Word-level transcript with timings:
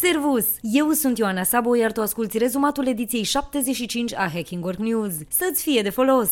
Servus! 0.00 0.44
Eu 0.60 0.90
sunt 0.90 1.18
Ioana 1.18 1.42
Sabo, 1.42 1.76
iar 1.76 1.92
tu 1.92 2.00
asculti 2.00 2.38
rezumatul 2.38 2.86
ediției 2.86 3.22
75 3.22 4.14
a 4.14 4.30
Hacking 4.34 4.64
Work 4.64 4.78
News. 4.78 5.12
Să-ți 5.28 5.62
fie 5.62 5.82
de 5.82 5.90
folos! 5.90 6.30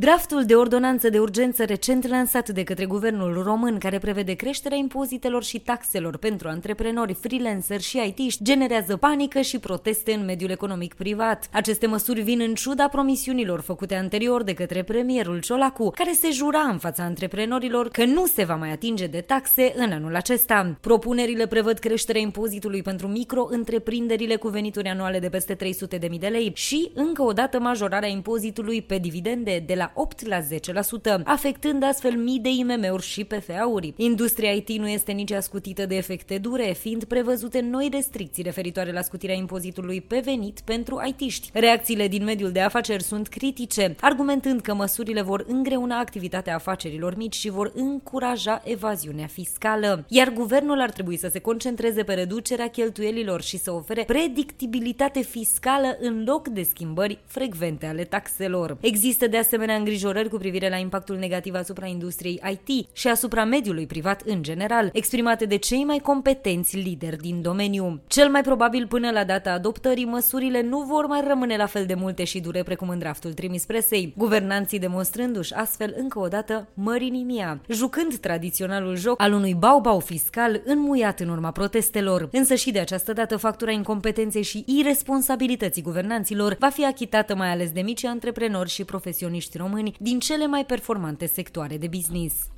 Draftul 0.00 0.44
de 0.44 0.54
ordonanță 0.54 1.08
de 1.08 1.18
urgență 1.18 1.64
recent 1.64 2.06
lansat 2.06 2.48
de 2.48 2.62
către 2.62 2.84
guvernul 2.84 3.42
român, 3.42 3.78
care 3.78 3.98
prevede 3.98 4.32
creșterea 4.32 4.78
impozitelor 4.78 5.44
și 5.44 5.58
taxelor 5.58 6.16
pentru 6.16 6.48
antreprenori, 6.48 7.14
freelanceri 7.14 7.82
și 7.82 8.14
IT-ști, 8.16 8.42
generează 8.42 8.96
panică 8.96 9.40
și 9.40 9.58
proteste 9.58 10.12
în 10.12 10.24
mediul 10.24 10.50
economic 10.50 10.94
privat. 10.94 11.48
Aceste 11.52 11.86
măsuri 11.86 12.20
vin 12.20 12.40
în 12.40 12.54
ciuda 12.54 12.88
promisiunilor 12.88 13.60
făcute 13.60 13.94
anterior 13.94 14.42
de 14.42 14.54
către 14.54 14.82
premierul 14.82 15.40
Ciolacu, 15.40 15.90
care 15.90 16.12
se 16.12 16.30
jura 16.30 16.60
în 16.60 16.78
fața 16.78 17.02
antreprenorilor 17.02 17.88
că 17.88 18.04
nu 18.04 18.26
se 18.26 18.44
va 18.44 18.54
mai 18.54 18.72
atinge 18.72 19.06
de 19.06 19.20
taxe 19.20 19.72
în 19.76 19.92
anul 19.92 20.16
acesta. 20.16 20.76
Propunerile 20.80 21.46
prevăd 21.46 21.78
creșterea 21.78 22.20
impozitului 22.20 22.82
pentru 22.82 23.06
micro-întreprinderile 23.06 24.36
cu 24.36 24.48
venituri 24.48 24.88
anuale 24.88 25.18
de 25.18 25.28
peste 25.28 25.56
300.000 25.56 26.18
de 26.18 26.26
lei 26.26 26.52
și, 26.54 26.90
încă 26.94 27.22
o 27.22 27.32
dată, 27.32 27.60
majorarea 27.60 28.08
impozitului 28.08 28.82
pe 28.82 28.98
dividende 28.98 29.62
de 29.66 29.74
la 29.74 29.86
8 29.94 30.26
la 30.26 30.40
10%, 30.40 31.22
afectând 31.24 31.82
astfel 31.82 32.16
mii 32.16 32.38
de 32.38 32.48
IMM-uri 32.48 33.02
și 33.02 33.24
PFA-uri. 33.24 33.94
Industria 33.96 34.52
IT 34.52 34.68
nu 34.68 34.88
este 34.88 35.12
nici 35.12 35.32
ascutită 35.32 35.86
de 35.86 35.96
efecte 35.96 36.38
dure, 36.38 36.72
fiind 36.78 37.04
prevăzute 37.04 37.60
noi 37.60 37.88
restricții 37.92 38.42
referitoare 38.42 38.92
la 38.92 39.02
scutirea 39.02 39.34
impozitului 39.34 40.00
pe 40.00 40.20
venit 40.24 40.60
pentru 40.60 41.02
IT-ști. 41.06 41.50
Reacțiile 41.52 42.08
din 42.08 42.24
mediul 42.24 42.52
de 42.52 42.60
afaceri 42.60 43.02
sunt 43.02 43.28
critice, 43.28 43.96
argumentând 44.00 44.60
că 44.60 44.74
măsurile 44.74 45.22
vor 45.22 45.44
îngreuna 45.48 45.98
activitatea 45.98 46.54
afacerilor 46.54 47.16
mici 47.16 47.36
și 47.36 47.50
vor 47.50 47.72
încuraja 47.74 48.62
evaziunea 48.64 49.26
fiscală. 49.26 50.04
Iar 50.08 50.32
guvernul 50.32 50.80
ar 50.80 50.90
trebui 50.90 51.16
să 51.16 51.28
se 51.32 51.38
concentreze 51.38 52.02
pe 52.02 52.14
reducerea 52.14 52.68
cheltuielilor 52.68 53.42
și 53.42 53.58
să 53.58 53.72
ofere 53.72 54.04
predictibilitate 54.04 55.20
fiscală 55.20 55.96
în 56.00 56.24
loc 56.26 56.48
de 56.48 56.62
schimbări 56.62 57.18
frecvente 57.26 57.86
ale 57.86 58.04
taxelor. 58.04 58.76
Există 58.80 59.26
de 59.26 59.36
asemenea 59.36 59.67
îngrijorări 59.74 60.28
cu 60.28 60.36
privire 60.36 60.68
la 60.68 60.76
impactul 60.76 61.16
negativ 61.16 61.54
asupra 61.54 61.86
industriei 61.86 62.40
IT 62.50 62.88
și 62.92 63.08
asupra 63.08 63.44
mediului 63.44 63.86
privat 63.86 64.20
în 64.20 64.42
general, 64.42 64.90
exprimate 64.92 65.44
de 65.44 65.56
cei 65.56 65.84
mai 65.84 65.98
competenți 65.98 66.76
lideri 66.76 67.16
din 67.16 67.42
domeniu. 67.42 68.00
Cel 68.06 68.30
mai 68.30 68.42
probabil 68.42 68.86
până 68.86 69.10
la 69.10 69.24
data 69.24 69.52
adoptării, 69.52 70.04
măsurile 70.04 70.62
nu 70.62 70.80
vor 70.80 71.06
mai 71.06 71.24
rămâne 71.26 71.56
la 71.56 71.66
fel 71.66 71.86
de 71.86 71.94
multe 71.94 72.24
și 72.24 72.40
dure 72.40 72.62
precum 72.62 72.88
în 72.88 72.98
draftul 72.98 73.32
trimis 73.32 73.64
presei, 73.64 74.14
guvernanții 74.16 74.78
demonstrându-și 74.78 75.52
astfel 75.52 75.94
încă 75.98 76.18
o 76.18 76.28
dată 76.28 76.68
mărinimia, 76.74 77.60
jucând 77.68 78.16
tradiționalul 78.16 78.96
joc 78.96 79.22
al 79.22 79.32
unui 79.32 79.54
bau-bau 79.54 80.00
fiscal 80.00 80.60
înmuiat 80.64 81.20
în 81.20 81.28
urma 81.28 81.50
protestelor. 81.50 82.28
Însă 82.32 82.54
și 82.54 82.70
de 82.70 82.78
această 82.78 83.12
dată 83.12 83.36
factura 83.36 83.70
incompetenței 83.70 84.42
și 84.42 84.64
irresponsabilității 84.66 85.82
guvernanților 85.82 86.56
va 86.58 86.68
fi 86.68 86.84
achitată 86.84 87.34
mai 87.34 87.50
ales 87.50 87.70
de 87.70 87.80
mici 87.80 88.04
antreprenori 88.04 88.70
și 88.70 88.84
profesioniști 88.84 89.57
români 89.58 89.94
români 89.94 89.94
din 90.00 90.18
cele 90.18 90.46
mai 90.46 90.64
performante 90.64 91.26
sectoare 91.26 91.76
de 91.78 91.88
business. 91.88 92.57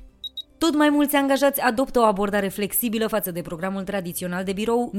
Tot 0.61 0.75
mai 0.75 0.89
mulți 0.89 1.15
angajați 1.15 1.61
adoptă 1.61 1.99
o 1.99 2.03
abordare 2.03 2.47
flexibilă 2.47 3.07
față 3.07 3.31
de 3.31 3.41
programul 3.41 3.83
tradițional 3.83 4.43
de 4.43 4.53
birou 4.53 4.91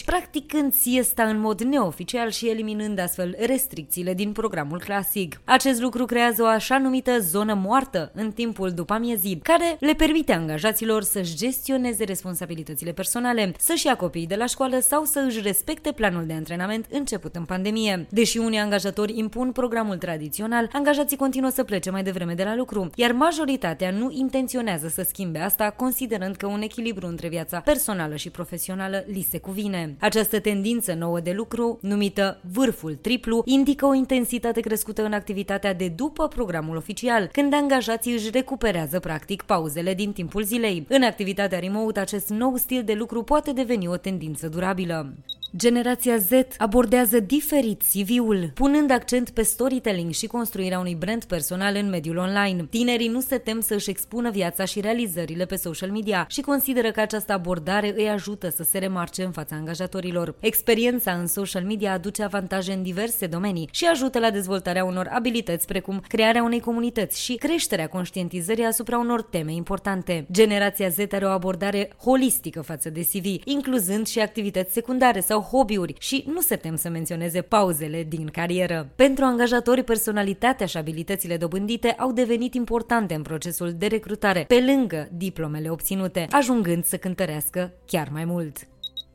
9-5, 0.00 0.04
practicând 0.04 0.72
siesta 0.72 1.22
în 1.22 1.38
mod 1.40 1.60
neoficial 1.60 2.30
și 2.30 2.48
eliminând 2.48 2.98
astfel 2.98 3.36
restricțiile 3.46 4.14
din 4.14 4.32
programul 4.32 4.78
clasic. 4.78 5.40
Acest 5.44 5.80
lucru 5.80 6.04
creează 6.04 6.42
o 6.42 6.46
așa 6.46 6.78
numită 6.78 7.18
zonă 7.18 7.54
moartă 7.54 8.10
în 8.14 8.32
timpul 8.32 8.70
după 8.70 8.92
amiezii, 8.92 9.40
care 9.42 9.76
le 9.80 9.92
permite 9.92 10.32
angajaților 10.32 11.02
să-și 11.02 11.36
gestioneze 11.36 12.04
responsabilitățile 12.04 12.92
personale, 12.92 13.52
să-și 13.58 13.86
ia 13.86 13.96
copiii 13.96 14.26
de 14.26 14.36
la 14.36 14.46
școală 14.46 14.78
sau 14.80 15.04
să 15.04 15.24
își 15.26 15.40
respecte 15.40 15.92
planul 15.92 16.26
de 16.26 16.32
antrenament 16.32 16.86
început 16.90 17.36
în 17.36 17.44
pandemie. 17.44 18.06
Deși 18.10 18.38
unii 18.38 18.58
angajatori 18.58 19.18
impun 19.18 19.52
programul 19.52 19.96
tradițional, 19.96 20.68
angajații 20.72 21.16
continuă 21.16 21.50
să 21.50 21.64
plece 21.64 21.90
mai 21.90 22.02
devreme 22.02 22.34
de 22.34 22.44
la 22.44 22.56
lucru, 22.56 22.90
iar 22.94 23.12
majoritatea 23.12 23.90
nu 23.90 24.10
intenționează 24.10 24.76
urmează 24.78 25.02
să 25.02 25.08
schimbe 25.08 25.38
asta, 25.38 25.70
considerând 25.70 26.36
că 26.36 26.46
un 26.46 26.62
echilibru 26.62 27.06
între 27.06 27.28
viața 27.28 27.60
personală 27.60 28.16
și 28.16 28.30
profesională 28.30 29.04
li 29.06 29.26
se 29.30 29.38
cuvine. 29.38 29.96
Această 30.00 30.40
tendință 30.40 30.94
nouă 30.94 31.20
de 31.20 31.32
lucru, 31.32 31.78
numită 31.82 32.40
vârful 32.52 32.94
triplu, 32.94 33.42
indică 33.44 33.86
o 33.86 33.94
intensitate 33.94 34.60
crescută 34.60 35.04
în 35.04 35.12
activitatea 35.12 35.74
de 35.74 35.88
după 35.88 36.28
programul 36.28 36.76
oficial, 36.76 37.28
când 37.32 37.54
angajații 37.54 38.12
își 38.12 38.30
recuperează 38.30 39.00
practic 39.00 39.42
pauzele 39.42 39.94
din 39.94 40.12
timpul 40.12 40.42
zilei. 40.42 40.86
În 40.88 41.02
activitatea 41.02 41.58
remote, 41.58 42.00
acest 42.00 42.28
nou 42.28 42.56
stil 42.56 42.84
de 42.84 42.92
lucru 42.92 43.22
poate 43.22 43.52
deveni 43.52 43.88
o 43.88 43.96
tendință 43.96 44.48
durabilă. 44.48 45.12
Generația 45.56 46.16
Z 46.16 46.30
abordează 46.58 47.20
diferit 47.20 47.82
CV-ul, 47.82 48.50
punând 48.54 48.90
accent 48.90 49.30
pe 49.30 49.42
storytelling 49.42 50.12
și 50.12 50.26
construirea 50.26 50.78
unui 50.78 50.94
brand 50.94 51.24
personal 51.24 51.76
în 51.76 51.88
mediul 51.88 52.16
online. 52.16 52.66
Tinerii 52.70 53.08
nu 53.08 53.20
se 53.20 53.38
tem 53.38 53.60
să 53.60 53.74
își 53.74 53.90
expună 53.90 54.30
viața 54.30 54.64
și 54.64 54.80
realizările 54.80 55.44
pe 55.44 55.56
social 55.56 55.90
media 55.90 56.26
și 56.28 56.40
consideră 56.40 56.90
că 56.90 57.00
această 57.00 57.32
abordare 57.32 57.94
îi 57.96 58.08
ajută 58.08 58.48
să 58.48 58.62
se 58.62 58.78
remarce 58.78 59.22
în 59.24 59.30
fața 59.30 59.56
angajatorilor. 59.56 60.34
Experiența 60.40 61.12
în 61.12 61.26
social 61.26 61.64
media 61.64 61.92
aduce 61.92 62.22
avantaje 62.22 62.72
în 62.72 62.82
diverse 62.82 63.26
domenii 63.26 63.68
și 63.72 63.84
ajută 63.86 64.18
la 64.18 64.30
dezvoltarea 64.30 64.84
unor 64.84 65.08
abilități 65.12 65.66
precum 65.66 66.02
crearea 66.08 66.42
unei 66.42 66.60
comunități 66.60 67.22
și 67.22 67.34
creșterea 67.34 67.88
conștientizării 67.88 68.64
asupra 68.64 68.98
unor 68.98 69.22
teme 69.22 69.52
importante. 69.52 70.26
Generația 70.32 70.88
Z 70.88 70.98
are 71.12 71.24
o 71.24 71.28
abordare 71.28 71.90
holistică 72.02 72.60
față 72.60 72.90
de 72.90 73.00
CV, 73.00 73.24
incluzând 73.44 74.06
și 74.06 74.20
activități 74.20 74.72
secundare 74.72 75.20
sau 75.20 75.37
hobby-uri 75.40 75.94
și 75.98 76.24
nu 76.26 76.40
se 76.40 76.56
tem 76.56 76.76
să 76.76 76.88
menționeze 76.88 77.40
pauzele 77.40 78.02
din 78.08 78.26
carieră. 78.26 78.88
Pentru 78.94 79.24
angajatori, 79.24 79.82
personalitatea 79.82 80.66
și 80.66 80.76
abilitățile 80.76 81.36
dobândite 81.36 81.88
au 81.88 82.12
devenit 82.12 82.54
importante 82.54 83.14
în 83.14 83.22
procesul 83.22 83.72
de 83.72 83.86
recrutare, 83.86 84.44
pe 84.48 84.64
lângă 84.66 85.08
diplomele 85.12 85.70
obținute, 85.70 86.26
ajungând 86.30 86.84
să 86.84 86.96
cântărească 86.96 87.72
chiar 87.86 88.08
mai 88.12 88.24
mult. 88.24 88.56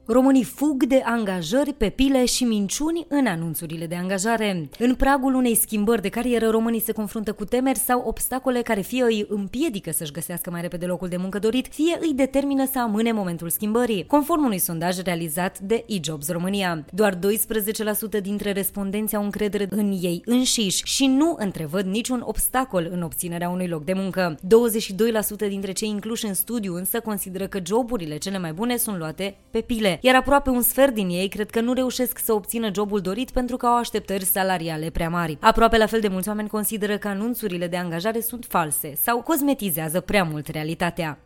Românii 0.05 0.43
fug 0.43 0.83
de 0.83 1.01
angajări 1.05 1.73
pe 1.73 1.89
pile 1.89 2.25
și 2.25 2.43
minciuni 2.43 3.05
în 3.09 3.25
anunțurile 3.25 3.85
de 3.85 3.95
angajare. 3.95 4.69
În 4.79 4.95
pragul 4.95 5.33
unei 5.33 5.55
schimbări 5.55 6.01
de 6.01 6.09
carieră, 6.09 6.49
românii 6.49 6.81
se 6.81 6.91
confruntă 6.91 7.33
cu 7.33 7.45
temeri 7.45 7.77
sau 7.79 8.03
obstacole 8.05 8.61
care 8.61 8.81
fie 8.81 9.03
îi 9.03 9.25
împiedică 9.29 9.91
să-și 9.91 10.11
găsească 10.11 10.51
mai 10.51 10.61
repede 10.61 10.85
locul 10.85 11.07
de 11.07 11.17
muncă 11.17 11.39
dorit, 11.39 11.67
fie 11.67 11.97
îi 12.01 12.13
determină 12.13 12.65
să 12.71 12.79
amâne 12.79 13.11
momentul 13.11 13.49
schimbării. 13.49 14.05
Conform 14.05 14.43
unui 14.45 14.57
sondaj 14.57 14.99
realizat 14.99 15.59
de 15.59 15.85
eJobs 15.87 16.29
România, 16.31 16.85
doar 16.93 17.15
12% 17.15 17.19
dintre 18.21 18.51
respondenți 18.51 19.15
au 19.15 19.23
încredere 19.23 19.67
în 19.69 19.91
ei 20.01 20.21
înșiși 20.25 20.81
și 20.85 21.05
nu 21.05 21.35
întrevăd 21.37 21.85
niciun 21.85 22.21
obstacol 22.25 22.89
în 22.91 23.01
obținerea 23.01 23.49
unui 23.49 23.67
loc 23.67 23.83
de 23.83 23.93
muncă. 23.93 24.35
22% 25.45 25.47
dintre 25.47 25.71
cei 25.71 25.89
incluși 25.89 26.25
în 26.25 26.33
studiu 26.33 26.75
însă 26.75 26.99
consideră 26.99 27.47
că 27.47 27.59
joburile 27.65 28.17
cele 28.17 28.37
mai 28.37 28.53
bune 28.53 28.77
sunt 28.77 28.97
luate 28.97 29.35
pe 29.51 29.61
pile 29.61 29.92
iar 30.01 30.15
aproape 30.15 30.49
un 30.49 30.61
sfert 30.61 30.93
din 30.93 31.09
ei 31.09 31.27
cred 31.27 31.49
că 31.49 31.61
nu 31.61 31.73
reușesc 31.73 32.19
să 32.19 32.33
obțină 32.33 32.69
jobul 32.73 32.99
dorit 32.99 33.31
pentru 33.31 33.57
că 33.57 33.65
au 33.65 33.77
așteptări 33.77 34.25
salariale 34.25 34.89
prea 34.89 35.09
mari. 35.09 35.37
Aproape 35.39 35.77
la 35.77 35.85
fel 35.85 35.99
de 35.99 36.07
mulți 36.07 36.27
oameni 36.27 36.49
consideră 36.49 36.97
că 36.97 37.07
anunțurile 37.07 37.67
de 37.67 37.77
angajare 37.77 38.19
sunt 38.19 38.45
false 38.49 38.93
sau 38.95 39.21
cosmetizează 39.21 39.99
prea 39.99 40.23
mult 40.23 40.47
realitatea. 40.47 41.22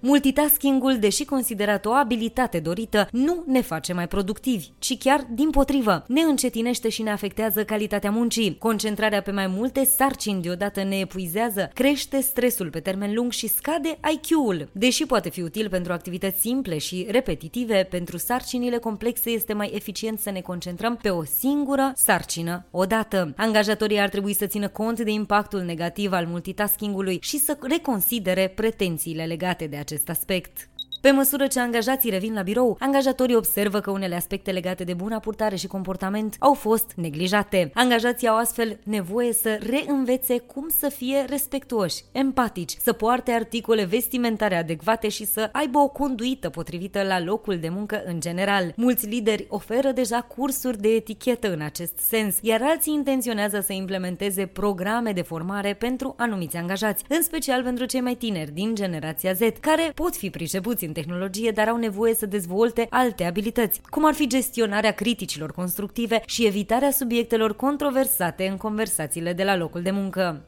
Multitaskingul, 0.00 0.98
deși 0.98 1.24
considerat 1.24 1.86
o 1.86 1.90
abilitate 1.90 2.58
dorită, 2.58 3.08
nu 3.10 3.44
ne 3.46 3.60
face 3.60 3.92
mai 3.92 4.08
productivi, 4.08 4.68
ci 4.78 4.98
chiar 4.98 5.26
din 5.30 5.50
potrivă. 5.50 6.04
Ne 6.08 6.20
încetinește 6.20 6.88
și 6.88 7.02
ne 7.02 7.10
afectează 7.10 7.64
calitatea 7.64 8.10
muncii. 8.10 8.56
Concentrarea 8.58 9.22
pe 9.22 9.30
mai 9.30 9.46
multe 9.46 9.84
sarcini 9.84 10.42
deodată 10.42 10.82
ne 10.82 10.98
epuizează, 10.98 11.70
crește 11.74 12.20
stresul 12.20 12.70
pe 12.70 12.80
termen 12.80 13.14
lung 13.14 13.32
și 13.32 13.48
scade 13.48 13.98
IQ-ul. 14.12 14.68
Deși 14.72 15.06
poate 15.06 15.30
fi 15.30 15.40
util 15.40 15.68
pentru 15.68 15.92
activități 15.92 16.40
simple 16.40 16.78
și 16.78 17.06
repetitive, 17.10 17.86
pentru 17.90 18.16
sarcinile 18.16 18.78
complexe 18.78 19.30
este 19.30 19.52
mai 19.52 19.70
eficient 19.74 20.18
să 20.18 20.30
ne 20.30 20.40
concentrăm 20.40 20.96
pe 20.96 21.08
o 21.08 21.24
singură 21.24 21.92
sarcină 21.94 22.66
odată. 22.70 23.34
Angajatorii 23.36 24.00
ar 24.00 24.08
trebui 24.08 24.34
să 24.34 24.46
țină 24.46 24.68
cont 24.68 25.00
de 25.00 25.10
impactul 25.10 25.60
negativ 25.60 26.12
al 26.12 26.26
multitaskingului 26.26 27.18
și 27.22 27.38
să 27.38 27.58
reconsidere 27.60 28.52
pretențiile 28.54 29.24
legate 29.24 29.66
de 29.66 29.76
acest 29.86 30.08
aspect. 30.10 30.68
Pe 31.00 31.10
măsură 31.10 31.46
ce 31.46 31.60
angajații 31.60 32.10
revin 32.10 32.34
la 32.34 32.42
birou, 32.42 32.76
angajatorii 32.80 33.36
observă 33.36 33.80
că 33.80 33.90
unele 33.90 34.14
aspecte 34.14 34.50
legate 34.50 34.84
de 34.84 34.94
buna 34.94 35.18
purtare 35.18 35.56
și 35.56 35.66
comportament 35.66 36.36
au 36.38 36.54
fost 36.54 36.92
neglijate. 36.96 37.70
Angajații 37.74 38.28
au 38.28 38.36
astfel 38.36 38.78
nevoie 38.82 39.32
să 39.32 39.58
reînvețe 39.70 40.38
cum 40.38 40.68
să 40.78 40.88
fie 40.88 41.24
respectuoși, 41.28 42.02
empatici, 42.12 42.76
să 42.82 42.92
poarte 42.92 43.30
articole 43.30 43.84
vestimentare 43.84 44.56
adecvate 44.56 45.08
și 45.08 45.26
să 45.26 45.48
aibă 45.52 45.78
o 45.78 45.88
conduită 45.88 46.48
potrivită 46.48 47.02
la 47.02 47.20
locul 47.20 47.58
de 47.58 47.68
muncă 47.68 48.02
în 48.06 48.20
general. 48.20 48.72
Mulți 48.76 49.06
lideri 49.06 49.46
oferă 49.48 49.90
deja 49.90 50.20
cursuri 50.20 50.80
de 50.80 50.88
etichetă 50.88 51.52
în 51.52 51.60
acest 51.60 51.98
sens, 51.98 52.36
iar 52.42 52.60
alții 52.62 52.92
intenționează 52.92 53.60
să 53.60 53.72
implementeze 53.72 54.46
programe 54.46 55.12
de 55.12 55.22
formare 55.22 55.74
pentru 55.74 56.14
anumiți 56.18 56.56
angajați, 56.56 57.04
în 57.08 57.22
special 57.22 57.62
pentru 57.62 57.84
cei 57.84 58.00
mai 58.00 58.14
tineri 58.14 58.50
din 58.50 58.74
generația 58.74 59.32
Z, 59.32 59.40
care 59.60 59.92
pot 59.94 60.16
fi 60.16 60.30
pricepuți 60.30 60.84
în 60.86 60.92
tehnologie, 60.92 61.50
dar 61.50 61.68
au 61.68 61.76
nevoie 61.76 62.14
să 62.14 62.26
dezvolte 62.26 62.86
alte 62.90 63.24
abilități, 63.24 63.80
cum 63.90 64.06
ar 64.06 64.14
fi 64.14 64.26
gestionarea 64.26 64.92
criticilor 64.92 65.52
constructive 65.52 66.22
și 66.26 66.46
evitarea 66.46 66.90
subiectelor 66.90 67.56
controversate 67.56 68.46
în 68.46 68.56
conversațiile 68.56 69.32
de 69.32 69.44
la 69.44 69.56
locul 69.56 69.82
de 69.82 69.90
muncă. 69.90 70.44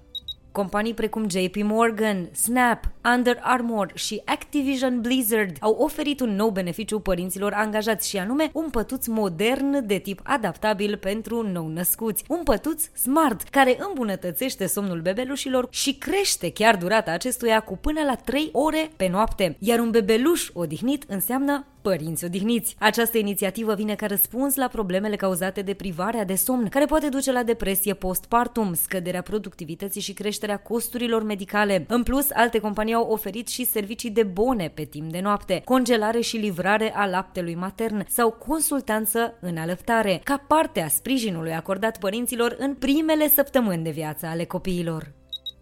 Companii 0.58 0.94
precum 0.94 1.28
JP 1.28 1.56
Morgan, 1.62 2.28
Snap, 2.32 2.90
Under 3.14 3.38
Armour 3.43 3.90
și 3.94 4.22
Activision 4.25 5.00
Blizzard 5.00 5.56
au 5.60 5.72
oferit 5.72 6.20
un 6.20 6.34
nou 6.34 6.50
beneficiu 6.50 7.00
părinților 7.00 7.52
angajați 7.52 8.08
și 8.08 8.19
anume 8.19 8.50
un 8.52 8.70
pătuț 8.70 9.06
modern 9.06 9.87
de 9.87 9.99
tip 9.99 10.20
adaptabil 10.22 10.96
pentru 10.96 11.43
nou-născuți. 11.43 12.25
Un 12.28 12.43
pătuț 12.43 12.84
smart 12.94 13.43
care 13.43 13.76
îmbunătățește 13.88 14.66
somnul 14.66 15.00
bebelușilor 15.00 15.66
și 15.70 15.94
crește 15.94 16.52
chiar 16.52 16.76
durata 16.76 17.10
acestuia 17.10 17.60
cu 17.60 17.76
până 17.76 18.00
la 18.06 18.14
3 18.14 18.49
ore 18.52 18.90
pe 18.96 19.08
noapte. 19.08 19.56
Iar 19.58 19.78
un 19.78 19.90
bebeluș 19.90 20.49
odihnit 20.52 21.05
înseamnă 21.08 21.66
părinți 21.88 22.25
odihniți. 22.25 22.76
Această 22.79 23.19
inițiativă 23.19 23.75
vine 23.75 23.94
ca 23.94 24.06
răspuns 24.06 24.55
la 24.55 24.69
problemele 24.69 25.17
cauzate 25.17 25.62
de 25.62 25.75
privarea 25.75 26.25
de 26.25 26.35
somn, 26.35 26.69
care 26.69 26.85
poate 26.85 27.08
duce 27.08 27.32
la 27.32 27.43
depresie 27.43 27.94
postpartum, 27.94 28.75
scăderea 28.75 29.23
productivității 29.23 30.00
și 30.00 30.12
creșterea 30.12 30.56
costurilor 30.56 31.23
medicale. 31.23 31.85
În 31.88 32.02
plus, 32.02 32.31
alte 32.31 32.58
companii 32.58 32.94
au 32.94 33.11
oferit 33.11 33.49
și 33.49 33.64
servicii 33.64 34.11
de 34.11 34.23
bone 34.23 34.69
pe 34.75 34.85
timp 34.85 35.11
de 35.11 35.20
noapte, 35.20 35.62
congelare 35.64 36.20
și 36.20 36.37
livrare 36.37 36.94
a 36.94 37.06
laptelui 37.06 37.55
matern 37.55 38.05
sau 38.08 38.31
consultanță 38.31 39.34
în 39.41 39.56
alăptare, 39.56 40.20
ca 40.25 40.44
parte 40.49 40.81
a 40.81 40.88
sprijinului 40.88 41.55
acordat 41.55 41.99
părinților 41.99 42.56
în 42.58 42.75
primele 42.75 43.29
săptămâni 43.29 43.84
de 43.84 43.91
viață 43.91 44.26
ale 44.26 44.44
copiilor. 44.44 45.18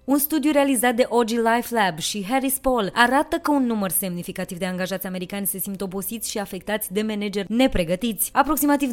Un 0.06 0.18
studiu 0.18 0.50
realizat 0.52 0.94
de 0.94 1.06
OG 1.08 1.28
Life 1.28 1.74
Lab 1.74 1.98
și 1.98 2.24
Harris 2.28 2.58
Paul 2.58 2.90
arată 2.94 3.36
că 3.36 3.50
un 3.50 3.66
număr 3.66 3.90
semnificativ 3.90 4.58
de 4.58 4.66
angajați 4.66 5.06
americani 5.06 5.46
se 5.46 5.58
simt 5.58 5.80
obosiți 5.80 6.30
și 6.30 6.38
afectați 6.38 6.92
de 6.92 7.02
manageri 7.02 7.52
nepregătiți. 7.52 8.30
Aproximativ 8.32 8.90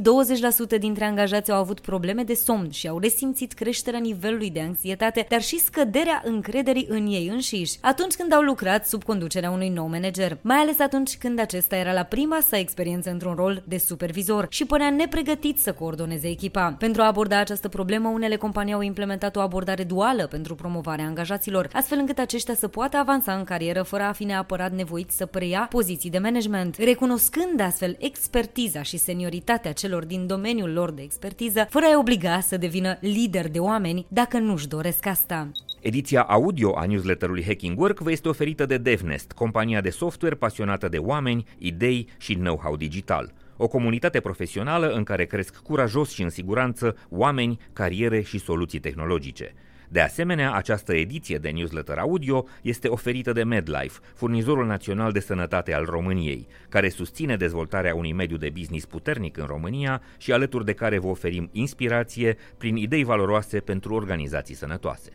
20% 0.76 0.80
dintre 0.80 1.06
angajați 1.06 1.52
au 1.52 1.60
avut 1.60 1.80
probleme 1.80 2.24
de 2.24 2.34
somn 2.34 2.70
și 2.70 2.88
au 2.88 3.00
resimțit 3.00 3.54
creșterea 3.54 4.00
nivelului 4.00 4.50
de 4.50 4.62
anxietate, 4.62 5.26
dar 5.30 5.42
și 5.42 5.60
scăderea 5.60 6.22
încrederii 6.26 6.88
în 6.90 7.08
ei 7.08 7.28
înșiși, 7.28 7.78
atunci 7.82 8.14
când 8.14 8.34
au 8.34 8.42
lucrat 8.42 8.88
sub 8.88 9.04
conducerea 9.04 9.52
unui 9.52 9.70
nou 9.70 9.88
manager, 9.88 10.38
mai 10.42 10.58
ales 10.58 10.80
atunci 10.80 11.18
când 11.18 11.40
acesta 11.40 11.76
era 11.76 11.94
la 11.94 12.04
prima 12.04 12.40
sa 12.48 12.58
experiență 12.58 13.10
într-un 13.10 13.34
rol 13.36 13.64
de 13.68 13.78
supervizor 13.78 14.48
și 14.50 14.66
părea 14.66 14.90
nepregătit 14.90 15.60
să 15.60 15.74
coordoneze 15.74 16.28
echipa. 16.28 16.76
Pentru 16.80 17.02
a 17.02 17.06
aborda 17.06 17.40
această 17.40 17.68
problemă, 17.68 18.10
unele 18.10 18.36
companii 18.36 18.74
au 18.74 18.82
implementat 18.82 19.36
o 19.36 19.40
abordare 19.40 19.84
duală 19.84 20.28
pentru 20.28 20.56
promovarea 20.56 21.02
formarea 21.04 21.08
angajaților, 21.08 21.70
astfel 21.74 21.98
încât 21.98 22.18
aceștia 22.18 22.54
să 22.54 22.68
poată 22.68 22.98
avansa 22.98 23.34
în 23.34 23.44
carieră 23.44 23.82
fără 23.82 24.04
a 24.04 24.12
fi 24.12 24.24
neapărat 24.24 24.72
nevoiți 24.72 25.18
să 25.18 25.26
preia 25.26 25.68
poziții 25.70 26.10
de 26.10 26.18
management, 26.18 26.76
recunoscând 26.76 27.60
astfel 27.60 27.96
expertiza 28.00 28.82
și 28.82 28.98
senioritatea 28.98 29.72
celor 29.72 30.06
din 30.06 30.28
domeniul 30.28 30.74
lor 30.74 30.92
de 30.92 31.02
expertiză, 31.02 31.68
fără 31.70 31.86
a-i 31.86 31.96
obliga 31.96 32.40
să 32.40 32.58
devină 32.58 32.98
lider 33.02 33.50
de 33.50 33.60
oameni 33.60 34.06
dacă 34.08 34.38
nu-și 34.38 34.68
doresc 34.68 35.06
asta. 35.06 35.52
Ediția 35.82 36.22
audio 36.22 36.78
a 36.78 36.86
newsletterului 36.86 37.44
Hacking 37.44 37.80
Work 37.80 38.00
vă 38.00 38.12
este 38.12 38.30
oferită 38.30 38.66
de 38.66 38.78
DevNest, 38.78 39.32
compania 39.32 39.82
de 39.82 39.90
software 39.90 40.36
pasionată 40.36 40.88
de 40.88 40.98
oameni, 40.98 41.46
idei 41.58 42.08
și 42.18 42.34
know-how 42.36 42.76
digital. 42.76 43.34
O 43.58 43.68
comunitate 43.68 44.20
profesională 44.20 44.90
în 44.90 45.04
care 45.04 45.26
cresc 45.26 45.56
curajos 45.56 46.12
și 46.12 46.22
în 46.22 46.30
siguranță 46.30 46.96
oameni, 47.10 47.60
cariere 47.74 48.22
și 48.22 48.40
soluții 48.40 48.80
tehnologice. 48.80 49.54
De 49.94 50.02
asemenea, 50.02 50.54
această 50.54 50.94
ediție 50.94 51.38
de 51.38 51.50
newsletter 51.50 51.98
audio 51.98 52.46
este 52.62 52.88
oferită 52.88 53.32
de 53.32 53.44
MedLife, 53.44 54.00
furnizorul 54.16 54.66
național 54.66 55.12
de 55.12 55.20
sănătate 55.20 55.74
al 55.74 55.86
României, 55.86 56.48
care 56.70 56.90
susține 56.90 57.36
dezvoltarea 57.36 57.96
unui 57.96 58.14
mediu 58.14 58.38
de 58.38 58.50
business 58.50 58.86
puternic 58.86 59.38
în 59.38 59.46
România 59.46 60.02
și 60.18 60.32
alături 60.32 60.66
de 60.66 60.74
care 60.74 60.98
vă 60.98 61.08
oferim 61.08 61.50
inspirație 61.52 62.38
prin 62.58 62.76
idei 62.76 63.04
valoroase 63.04 63.60
pentru 63.60 63.94
organizații 63.94 64.56
sănătoase. 64.56 65.12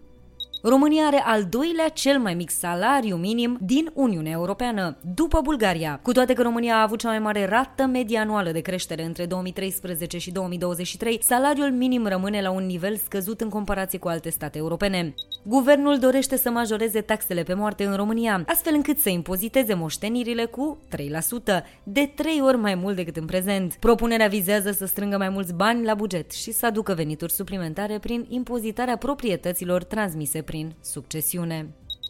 România 0.63 1.05
are 1.07 1.23
al 1.25 1.45
doilea 1.45 1.89
cel 1.89 2.19
mai 2.19 2.35
mic 2.35 2.51
salariu 2.51 3.17
minim 3.17 3.59
din 3.61 3.91
Uniunea 3.95 4.33
Europeană, 4.33 4.97
după 5.15 5.41
Bulgaria. 5.43 6.01
Cu 6.03 6.13
toate 6.13 6.33
că 6.33 6.43
România 6.43 6.77
a 6.77 6.83
avut 6.83 6.99
cea 6.99 7.09
mai 7.09 7.19
mare 7.19 7.47
rată 7.47 7.87
medie 7.87 8.19
anuală 8.19 8.51
de 8.51 8.61
creștere 8.61 9.05
între 9.05 9.27
2013 9.27 10.19
și 10.19 10.31
2023, 10.31 11.19
salariul 11.23 11.71
minim 11.71 12.07
rămâne 12.07 12.41
la 12.41 12.51
un 12.51 12.67
nivel 12.67 12.97
scăzut 12.97 13.41
în 13.41 13.49
comparație 13.49 13.99
cu 13.99 14.09
alte 14.09 14.31
state 14.31 14.59
europene. 14.59 15.15
Guvernul 15.43 15.99
dorește 15.99 16.37
să 16.37 16.51
majoreze 16.51 17.01
taxele 17.01 17.43
pe 17.43 17.55
moarte 17.55 17.85
în 17.85 17.97
România, 17.97 18.43
astfel 18.47 18.73
încât 18.75 18.99
să 18.99 19.09
impoziteze 19.09 19.75
moștenirile 19.75 20.45
cu 20.45 20.79
3%, 20.97 21.65
de 21.83 22.13
3 22.15 22.41
ori 22.43 22.57
mai 22.57 22.75
mult 22.75 22.97
decât 22.97 23.17
în 23.17 23.27
prezent. 23.27 23.77
Propunerea 23.81 24.29
vizează 24.29 24.71
să 24.71 24.87
strângă 24.87 25.17
mai 25.17 25.29
mulți 25.29 25.55
bani 25.55 25.85
la 25.85 25.95
buget 25.95 26.31
și 26.31 26.53
să 26.53 26.67
aducă 26.67 26.95
venituri 26.95 27.33
suplimentare 27.33 27.99
prin 27.99 28.27
impozitarea 28.29 28.97
proprietăților 28.97 29.85
transmise 29.85 30.43
prin 30.49 30.75
succesiune. 30.81 31.67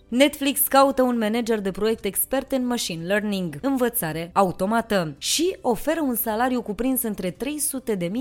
Netflix 0.09 0.61
caută 0.61 1.03
un 1.03 1.19
manager 1.19 1.61
de 1.61 1.71
proiect 1.71 2.05
expert 2.05 2.53
în 2.53 2.67
machine 2.67 3.05
learning, 3.05 3.59
învățare 3.63 4.31
automată 4.33 5.15
și 5.19 5.57
oferă 5.61 6.01
un 6.01 6.15
salariu 6.15 6.63
cuprins 6.63 7.03
între 7.03 7.31
300.000 7.31 7.37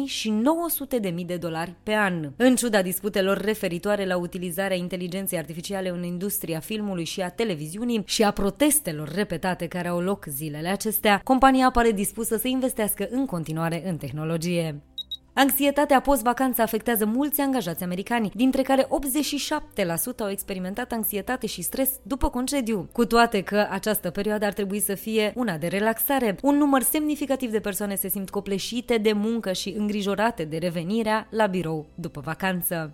și 0.05 0.33
900.000 1.11 1.25
de 1.25 1.35
dolari 1.35 1.75
pe 1.83 1.93
an. 1.93 2.31
În 2.35 2.55
ciuda 2.55 2.81
disputelor 2.81 3.37
referitoare 3.37 4.05
la 4.05 4.17
utilizarea 4.17 4.77
inteligenței 4.77 5.37
artificiale 5.37 5.89
în 5.89 6.03
industria 6.03 6.59
filmului 6.59 7.05
și 7.05 7.21
a 7.21 7.29
televiziunii 7.29 8.03
și 8.05 8.23
a 8.23 8.31
protestelor 8.31 9.11
repetate 9.13 9.67
care 9.67 9.87
au 9.87 9.99
loc 9.99 10.25
zilele 10.29 10.67
acestea, 10.67 11.21
compania 11.23 11.71
pare 11.71 11.91
dispusă 11.91 12.37
să 12.37 12.47
investească 12.47 13.07
în 13.09 13.25
continuare 13.25 13.89
în 13.89 13.97
tehnologie. 13.97 14.81
Anxietatea 15.39 15.99
post-vacanță 15.99 16.61
afectează 16.61 17.05
mulți 17.05 17.41
angajați 17.41 17.83
americani, 17.83 18.31
dintre 18.33 18.61
care 18.61 18.83
87% 18.83 18.87
au 20.19 20.29
experimentat 20.29 20.91
anxietate 20.91 21.47
și 21.47 21.61
stres 21.61 21.89
după 22.03 22.29
concediu. 22.29 22.89
Cu 22.91 23.05
toate 23.05 23.41
că 23.41 23.67
această 23.69 24.09
perioadă 24.09 24.45
ar 24.45 24.53
trebui 24.53 24.79
să 24.79 24.95
fie 24.95 25.33
una 25.35 25.57
de 25.57 25.67
relaxare, 25.67 26.37
un 26.41 26.57
număr 26.57 26.81
semnificativ 26.81 27.51
de 27.51 27.59
persoane 27.59 27.95
se 27.95 28.09
simt 28.09 28.29
copleșite 28.29 28.97
de 28.97 29.13
muncă 29.13 29.51
și 29.51 29.75
îngrijorate 29.77 30.43
de 30.43 30.57
revenirea 30.57 31.27
la 31.29 31.45
birou 31.45 31.85
după 31.95 32.21
vacanță. 32.23 32.91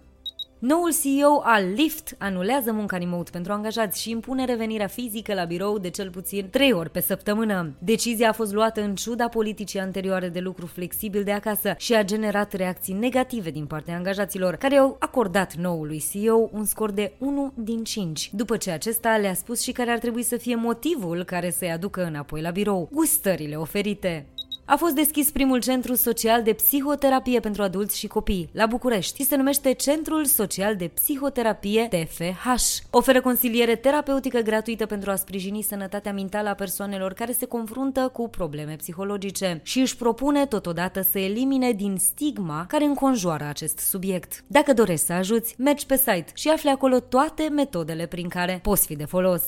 Noul 0.66 0.94
CEO 1.04 1.42
al 1.44 1.64
Lyft 1.76 2.16
anulează 2.18 2.72
munca 2.72 2.98
remote 2.98 3.30
pentru 3.32 3.52
angajați 3.52 4.02
și 4.02 4.10
impune 4.10 4.46
revenirea 4.46 4.88
fizică 4.88 5.34
la 5.34 5.44
birou 5.44 5.78
de 5.78 5.90
cel 5.90 6.10
puțin 6.10 6.48
3 6.50 6.72
ori 6.74 6.90
pe 6.90 7.02
săptămână. 7.02 7.74
Decizia 7.80 8.30
a 8.30 8.34
fost 8.34 8.54
luată 8.54 8.82
în 8.82 8.96
ciuda 8.96 9.28
politicii 9.28 9.80
anterioare 9.80 10.30
de 10.30 10.40
lucru 10.40 10.66
flexibil 10.66 11.24
de 11.24 11.32
acasă 11.32 11.74
și 11.78 11.94
a 11.94 12.04
generat 12.04 12.54
reacții 12.54 12.94
negative 12.94 13.52
din 13.52 13.66
partea 13.66 13.96
angajaților, 13.96 14.56
care 14.56 14.76
au 14.76 14.96
acordat 15.00 15.56
noului 15.56 16.04
CEO 16.12 16.50
un 16.52 16.66
scor 16.66 16.92
de 16.92 17.14
1 17.18 17.54
din 17.56 17.84
5, 17.84 18.30
după 18.34 18.58
ce 18.58 18.72
acesta 18.72 19.18
le-a 19.18 19.34
spus 19.34 19.62
și 19.62 19.72
care 19.72 19.92
ar 19.92 20.00
trebui 20.00 20.24
să 20.24 20.38
fie 20.38 20.56
motivul 20.56 21.24
care 21.24 21.50
să-i 21.50 21.72
aducă 21.72 22.04
înapoi 22.04 22.42
la 22.42 22.52
birou, 22.52 22.90
gustările 22.92 23.56
oferite. 23.56 24.26
A 24.66 24.76
fost 24.76 24.96
deschis 24.96 25.32
primul 25.32 25.60
centru 25.60 25.94
social 25.94 26.44
de 26.44 26.54
psihoterapie 26.54 27.40
pentru 27.40 27.64
adulți 27.64 28.00
și 28.00 28.08
copii 28.08 28.50
la 28.52 28.66
București 28.66 29.22
și 29.22 29.28
se 29.28 29.36
numește 29.36 29.74
Centrul 29.74 30.26
Social 30.26 30.76
de 30.76 30.88
Psihoterapie 30.88 31.88
TFH. 31.88 32.46
Oferă 32.90 33.22
consiliere 33.22 33.76
terapeutică 33.76 34.40
gratuită 34.40 34.86
pentru 34.86 35.12
a 35.12 35.16
sprijini 35.16 35.62
sănătatea 35.62 36.14
mentală 36.14 36.50
a 36.50 36.54
persoanelor 36.54 37.14
care 37.14 37.32
se 37.32 37.46
confruntă 37.46 38.10
cu 38.14 38.30
probleme 38.30 38.76
psihologice 38.76 39.60
și 39.64 39.80
își 39.80 39.98
propune 39.98 40.46
totodată 40.46 41.02
să 41.12 41.20
elimine 41.20 41.72
din 41.72 41.98
stigma 41.98 42.66
care 42.68 42.84
înconjoară 42.84 43.44
acest 43.44 43.78
subiect. 43.78 44.44
Dacă 44.48 44.74
dorești 44.74 45.06
să 45.06 45.14
ajuți, 45.14 45.56
mergi 45.58 45.86
pe 45.86 45.98
site 45.98 46.26
și 46.34 46.50
afli 46.50 46.70
acolo 46.70 47.00
toate 47.00 47.50
metodele 47.50 48.06
prin 48.06 48.28
care 48.28 48.60
poți 48.64 48.86
fi 48.86 48.96
de 48.96 49.06
folos. 49.06 49.44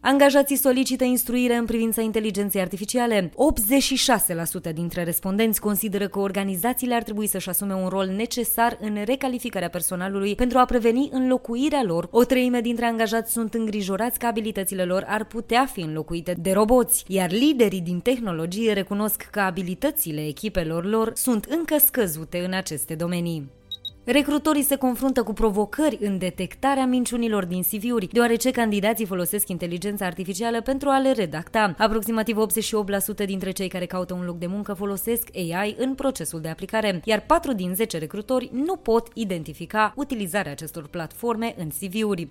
Angajații 0.00 0.56
solicită 0.56 1.04
instruire 1.04 1.54
în 1.54 1.64
privința 1.64 2.02
inteligenței 2.02 2.60
artificiale. 2.60 3.30
86% 4.70 4.72
dintre 4.74 5.02
respondenți 5.02 5.60
consideră 5.60 6.08
că 6.08 6.18
organizațiile 6.18 6.94
ar 6.94 7.02
trebui 7.02 7.26
să-și 7.26 7.48
asume 7.48 7.74
un 7.74 7.88
rol 7.88 8.06
necesar 8.06 8.78
în 8.80 8.98
recalificarea 9.04 9.68
personalului 9.68 10.34
pentru 10.34 10.58
a 10.58 10.64
preveni 10.64 11.08
înlocuirea 11.12 11.82
lor. 11.82 12.08
O 12.10 12.24
treime 12.24 12.60
dintre 12.60 12.84
angajați 12.84 13.32
sunt 13.32 13.54
îngrijorați 13.54 14.18
că 14.18 14.26
abilitățile 14.26 14.84
lor 14.84 15.04
ar 15.08 15.24
putea 15.24 15.66
fi 15.72 15.80
înlocuite 15.80 16.34
de 16.40 16.52
roboți, 16.52 17.04
iar 17.08 17.30
liderii 17.30 17.80
din 17.80 18.00
tehnologie 18.00 18.72
recunosc 18.72 19.22
că 19.30 19.40
abilitățile 19.40 20.26
echipelor 20.26 20.84
lor 20.84 21.12
sunt 21.14 21.44
încă 21.44 21.76
scăzute 21.84 22.38
în 22.44 22.52
aceste 22.52 22.94
domenii. 22.94 23.56
Recrutorii 24.10 24.62
se 24.62 24.76
confruntă 24.76 25.22
cu 25.22 25.32
provocări 25.32 25.98
în 26.00 26.18
detectarea 26.18 26.86
minciunilor 26.86 27.44
din 27.44 27.62
CV-uri, 27.62 28.08
deoarece 28.12 28.50
candidații 28.50 29.06
folosesc 29.06 29.48
inteligența 29.48 30.06
artificială 30.06 30.60
pentru 30.60 30.88
a 30.88 30.98
le 30.98 31.12
redacta. 31.12 31.74
Aproximativ 31.78 32.36
88% 33.22 33.26
dintre 33.26 33.50
cei 33.50 33.68
care 33.68 33.86
caută 33.86 34.14
un 34.14 34.24
loc 34.24 34.38
de 34.38 34.46
muncă 34.46 34.72
folosesc 34.72 35.28
AI 35.34 35.74
în 35.78 35.94
procesul 35.94 36.40
de 36.40 36.48
aplicare, 36.48 37.00
iar 37.04 37.20
4 37.26 37.52
din 37.52 37.74
10 37.74 37.98
recrutori 37.98 38.50
nu 38.52 38.76
pot 38.76 39.08
identifica 39.14 39.92
utilizarea 39.96 40.52
acestor 40.52 40.86
platforme 40.86 41.54
în 41.58 41.68
CV-uri. 41.68 42.28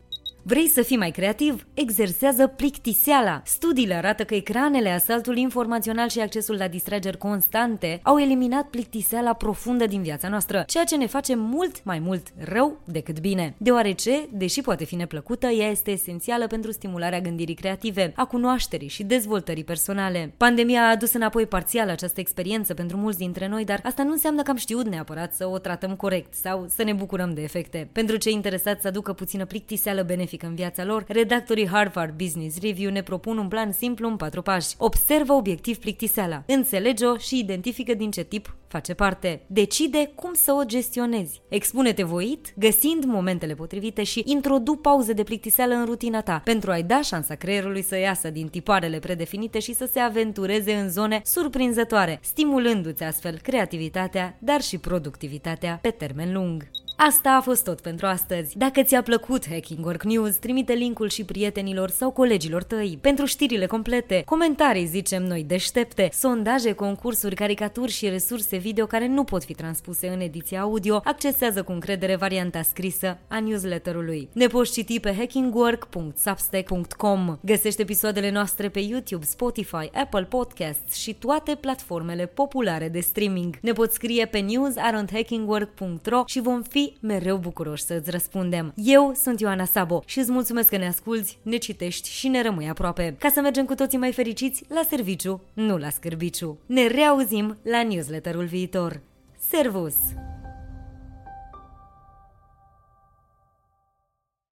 Vrei 0.50 0.68
să 0.68 0.82
fii 0.82 0.98
mai 0.98 1.12
creativ? 1.12 1.68
Exersează 1.74 2.48
plictiseala. 2.48 3.42
Studiile 3.46 3.94
arată 3.94 4.24
că 4.24 4.36
ecranele, 4.36 4.90
asaltul 4.90 5.38
informațional 5.38 6.10
și 6.10 6.20
accesul 6.20 6.56
la 6.58 6.68
distrageri 6.68 7.18
constante 7.18 8.00
au 8.04 8.18
eliminat 8.18 8.68
plictiseala 8.68 9.34
profundă 9.34 9.86
din 9.86 10.02
viața 10.02 10.30
noastră, 10.30 10.64
ceea 10.68 10.84
ce 10.84 10.98
ne 10.98 11.08
face 11.08 11.36
mult 11.36 11.84
mai 11.84 12.00
mult 12.00 12.28
rău 12.38 12.80
decât 12.86 13.20
bine. 13.20 13.56
Deoarece, 13.58 14.28
deși 14.32 14.62
poate 14.62 14.86
fi 14.86 14.96
neplăcută, 14.96 15.48
ea 15.48 15.70
este 15.70 15.92
esențială 15.92 16.48
pentru 16.48 16.72
stimularea 16.72 17.22
gândirii 17.22 17.56
creative, 17.56 18.14
a 18.16 18.26
cunoașterii 18.26 18.88
și 18.88 19.04
dezvoltării 19.04 19.64
personale. 19.64 20.34
Pandemia 20.38 20.82
a 20.82 20.90
adus 20.92 21.14
înapoi 21.14 21.46
parțial 21.46 21.90
această 21.90 22.20
experiență 22.20 22.74
pentru 22.74 22.98
mulți 22.98 23.18
dintre 23.18 23.48
noi, 23.48 23.66
dar 23.66 23.80
asta 23.84 24.04
nu 24.04 24.12
înseamnă 24.12 24.42
că 24.42 24.52
am 24.52 24.58
știut 24.58 24.88
neapărat 24.88 25.34
să 25.34 25.48
o 25.48 25.58
tratăm 25.58 25.96
corect 25.96 26.34
sau 26.34 26.66
să 26.76 26.84
ne 26.84 26.94
bucurăm 26.94 27.34
de 27.34 27.42
efecte. 27.42 27.90
Pentru 27.92 28.16
cei 28.16 28.34
interesați 28.34 28.82
să 28.82 28.88
aducă 28.88 29.14
puțină 29.14 29.46
plictiseală 29.46 30.04
benefică 30.04 30.36
în 30.44 30.56
viața 30.56 30.84
lor, 30.84 31.06
redactorii 31.08 31.68
Harvard 31.68 32.18
Business 32.18 32.62
Review 32.62 32.92
ne 32.92 33.04
propun 33.04 33.38
un 33.38 33.48
plan 33.48 33.72
simplu 33.72 34.08
în 34.08 34.16
patru 34.16 34.42
pași. 34.42 34.76
Observă 34.78 35.34
obiectiv 35.34 35.78
plictiseala, 35.78 36.44
înțelege-o 36.48 37.18
și 37.18 37.40
identifică 37.40 37.94
din 37.94 38.12
ce 38.12 38.24
tip 38.24 38.56
face 38.68 38.94
parte. 38.94 39.42
Decide 39.48 40.12
cum 40.16 40.34
să 40.34 40.54
o 40.54 40.64
gestionezi. 40.64 41.42
Expune-te 41.50 42.04
voit, 42.04 42.54
găsind 42.58 43.04
momentele 43.04 43.54
potrivite 43.54 44.04
și 44.04 44.24
introdu 44.26 44.76
pauze 44.76 45.14
de 45.14 45.24
plictiseală 45.24 45.74
în 45.74 45.86
rutina 45.86 46.22
ta 46.22 46.42
pentru 46.44 46.72
a-i 46.72 46.84
da 46.84 47.02
șansa 47.02 47.36
creierului 47.36 47.82
să 47.82 47.98
iasă 47.98 48.30
din 48.30 48.48
tiparele 48.48 49.00
predefinite 49.00 49.60
și 49.60 49.74
să 49.74 49.90
se 49.92 50.00
aventureze 50.00 50.74
în 50.74 50.90
zone 50.90 51.22
surprinzătoare, 51.24 52.20
stimulându-ți 52.24 53.04
astfel 53.04 53.40
creativitatea, 53.40 54.38
dar 54.40 54.62
și 54.62 54.78
productivitatea 54.78 55.80
pe 55.82 55.90
termen 55.90 56.34
lung. 56.34 56.68
Asta 57.00 57.30
a 57.30 57.42
fost 57.42 57.64
tot 57.64 57.82
pentru 57.82 58.06
astăzi. 58.06 58.58
Dacă 58.58 58.84
ți-a 58.84 59.02
plăcut 59.02 59.50
Hacking 59.50 59.86
Work 59.86 60.04
News, 60.04 60.36
trimite 60.36 60.74
linkul 60.74 61.10
și 61.10 61.24
prietenilor 61.24 61.90
sau 61.90 62.12
colegilor 62.12 62.64
tăi. 62.64 62.98
Pentru 63.02 63.26
știrile 63.26 63.66
complete, 63.66 64.22
comentarii 64.26 64.86
zicem 64.86 65.24
noi 65.24 65.44
deștepte, 65.44 66.10
sondaje, 66.14 66.74
concursuri, 66.74 67.36
caricaturi 67.36 67.92
și 67.92 68.10
resurse 68.10 68.58
video 68.58 68.86
care 68.86 69.08
nu 69.08 69.24
pot 69.24 69.44
fi 69.44 69.54
transpuse 69.54 70.08
în 70.08 70.20
ediția 70.20 70.62
audio, 70.62 71.02
accesează 71.04 71.64
cu 71.64 71.72
încredere 71.72 72.16
varianta 72.16 72.62
scrisă 72.62 73.18
a 73.28 73.40
newsletterului. 73.40 74.30
Ne 74.34 74.48
poți 74.48 74.72
citi 74.72 75.00
pe 75.00 75.16
hackingwork.substack.com. 75.18 77.38
Găsește 77.42 77.82
episoadele 77.82 78.32
noastre 78.32 78.70
pe 78.70 78.80
YouTube, 78.80 79.26
Spotify, 79.26 79.90
Apple 79.94 80.24
Podcasts 80.24 80.96
și 80.96 81.14
toate 81.14 81.56
platformele 81.56 82.26
populare 82.26 82.90
de 82.90 83.00
streaming. 83.00 83.58
Ne 83.62 83.72
poți 83.72 83.94
scrie 83.94 84.26
pe 84.26 84.40
news.hackingwork.ro 84.40 86.24
și 86.26 86.42
vom 86.42 86.62
fi 86.88 87.06
mereu 87.06 87.38
bucuroși 87.38 87.84
să 87.84 87.94
îți 87.94 88.12
răspundem. 88.12 88.74
Eu 88.76 89.12
sunt 89.16 89.40
Ioana 89.40 89.66
Sabo 89.66 90.04
și 90.06 90.20
îți 90.20 90.32
mulțumesc 90.32 90.70
că 90.70 90.78
ne 90.78 90.88
asculți, 90.88 91.40
ne 91.42 91.58
citești 91.58 92.10
și 92.10 92.28
ne 92.28 92.42
rămâi 92.42 92.70
aproape, 92.70 93.16
ca 93.20 93.30
să 93.30 93.42
mergem 93.42 93.66
cu 93.66 93.76
toții 93.76 93.98
mai 93.98 94.12
fericiți 94.12 94.64
la 94.68 94.82
serviciu, 94.90 95.42
nu 95.54 95.78
la 95.78 95.90
scârbiciu. 95.90 96.60
Ne 96.66 96.88
reauzim 96.88 97.58
la 97.64 97.84
newsletterul 97.84 98.46
viitor. 98.46 99.02
Servus! 99.50 99.94